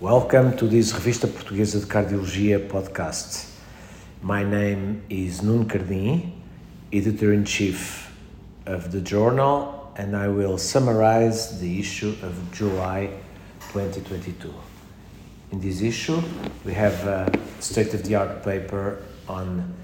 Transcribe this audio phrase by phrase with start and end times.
[0.00, 3.50] Welcome to this Revista Portuguesa de Cardiologia podcast.
[4.22, 6.34] My name is Nuno Cardim,
[6.92, 8.14] editor in chief
[8.64, 13.10] of the journal, and I will summarize the issue of July
[13.72, 14.54] 2022.
[15.50, 16.22] In this issue,
[16.64, 17.28] we have a
[17.58, 19.74] state of the art paper on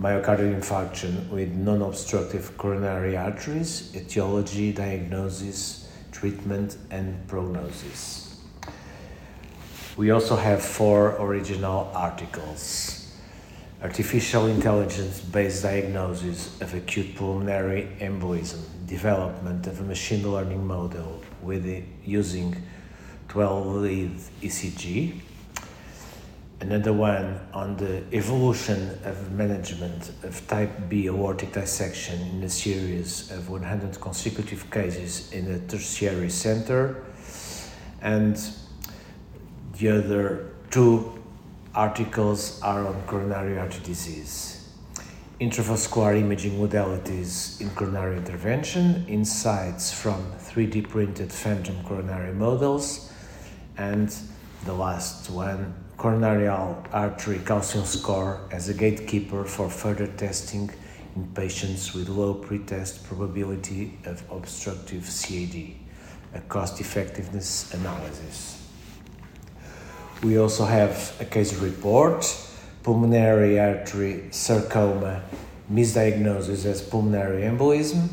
[0.00, 8.33] myocardial infarction with non obstructive coronary arteries, etiology, diagnosis, treatment, and prognosis.
[9.96, 13.12] We also have four original articles.
[13.80, 21.64] Artificial intelligence based diagnosis of acute pulmonary embolism, development of a machine learning model with
[22.04, 22.60] using
[23.28, 24.10] 12 lead
[24.42, 25.20] ECG.
[26.60, 33.30] Another one on the evolution of management of type B aortic dissection in a series
[33.30, 37.04] of 100 consecutive cases in a tertiary center.
[38.02, 38.36] And
[39.78, 41.22] the other two
[41.74, 44.68] articles are on coronary artery disease.
[45.40, 53.12] Intravascular imaging modalities in coronary intervention, insights from 3D printed phantom coronary models,
[53.76, 54.14] and
[54.64, 60.70] the last one, coronary artery calcium score as a gatekeeper for further testing
[61.16, 65.74] in patients with low pretest probability of obstructive CAD,
[66.34, 68.63] a cost effectiveness analysis.
[70.24, 72.24] We also have a case report,
[72.82, 75.22] pulmonary artery sarcoma,
[75.70, 78.08] misdiagnosis as pulmonary embolism,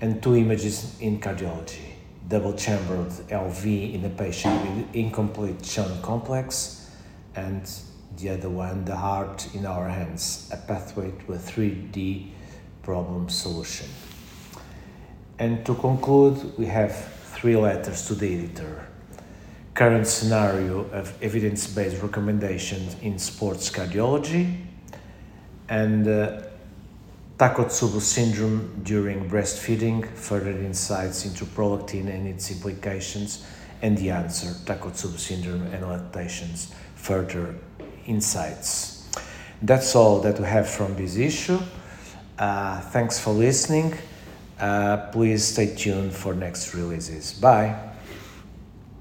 [0.00, 1.96] and two images in cardiology.
[2.28, 6.88] Double chambered LV in a patient with incomplete Shone complex,
[7.34, 7.68] and
[8.16, 12.28] the other one, the heart in our hands, a pathway to a 3D
[12.84, 13.88] problem solution.
[15.40, 16.94] And to conclude, we have
[17.34, 18.86] three letters to the editor
[19.74, 24.56] current scenario of evidence based recommendations in sports cardiology
[25.68, 26.42] and uh,
[27.36, 33.44] Takotsubo syndrome during breastfeeding, further insights into prolactin and its implications,
[33.82, 37.56] and the answer Takotsubo syndrome and lactations, further
[38.06, 39.08] insights.
[39.60, 41.58] That's all that we have from this issue.
[42.38, 43.94] Uh, thanks for listening.
[44.60, 47.32] Uh, please stay tuned for next releases.
[47.32, 47.93] Bye.